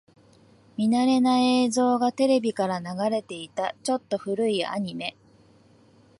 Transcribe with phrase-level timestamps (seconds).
[0.77, 3.75] 見慣れない映像がテレビから流れていた。
[3.83, 5.15] ちょっと古いアニメ。